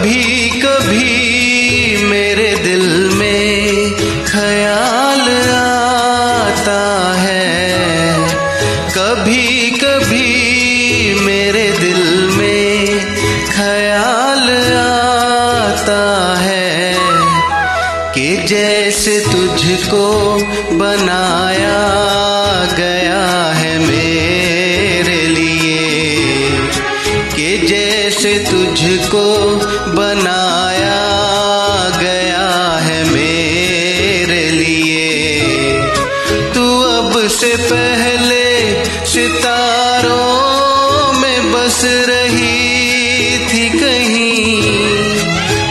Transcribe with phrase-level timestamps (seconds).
[0.00, 2.84] कभी कभी मेरे दिल
[3.14, 3.90] में
[4.26, 6.84] ख्याल आता
[7.16, 8.28] है।
[8.96, 12.02] कभी कभी मेरे दिल
[12.38, 13.00] में
[13.50, 16.00] ख्याल आता
[16.38, 16.94] है
[18.14, 20.06] कि जैसे तुझको
[20.78, 21.78] बनाया
[22.78, 25.78] गया है मेरे लिए,
[27.36, 29.22] कि जैसे तुझको
[37.40, 38.44] से पहले
[39.06, 44.62] सितारों में बस रही थी कहीं।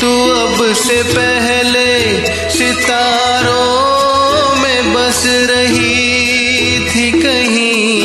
[0.00, 1.90] तू अब से पहले
[2.50, 8.02] सितारों में बस रही थी कहीं।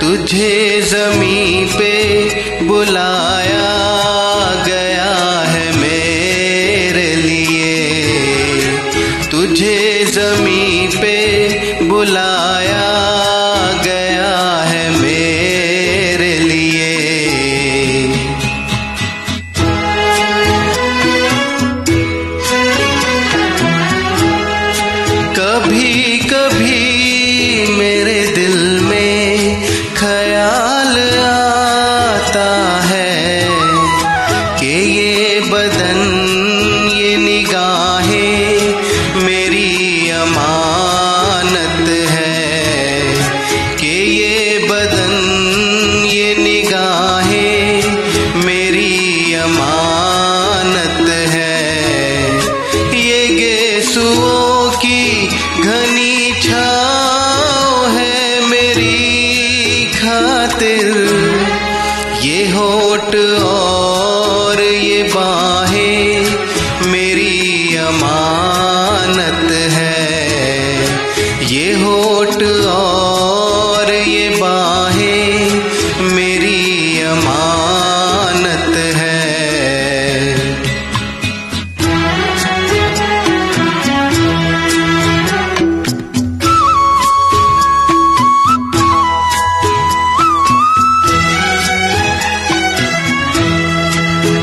[0.00, 1.94] तुझे जमी पे
[2.64, 3.70] बुलाया
[4.66, 7.76] गया है मेरे लिए।
[9.30, 11.18] तुझे जमी पे
[11.84, 12.29] बुलाया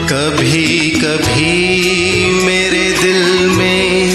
[0.09, 1.56] कभी कभी
[2.45, 4.09] मेरे दिल में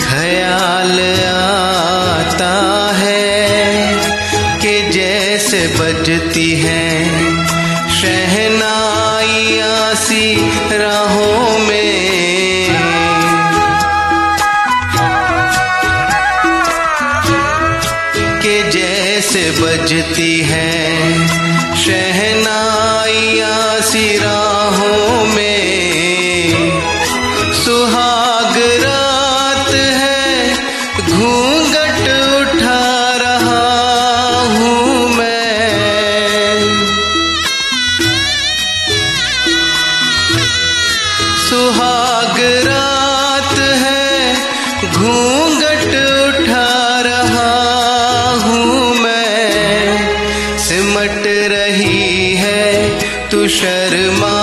[0.00, 2.54] ख्याल आता
[2.96, 3.94] है
[4.62, 7.46] कि जैसे बजती हैं
[8.00, 9.94] शहनाइयाँ
[10.72, 11.76] राहों में।
[18.42, 21.26] के जैसे बजती हैं
[21.76, 24.06] शहनाइयाँ सी
[53.48, 54.38] शर्मा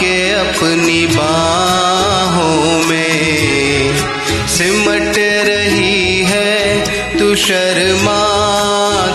[0.00, 3.96] के अपनी बाहों में
[4.48, 5.18] सिमट
[5.48, 8.20] रही है तू शर्मा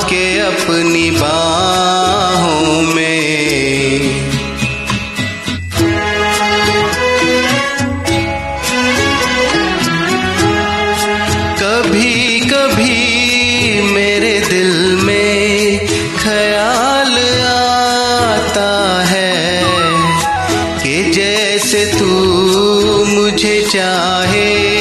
[0.10, 4.02] के अपनी बाहों में।
[11.62, 15.88] कभी कभी मेरे दिल में
[16.18, 17.14] ख्याल
[18.58, 19.62] आता है
[20.82, 22.06] कि जैसे तू
[23.06, 24.77] मुझे भर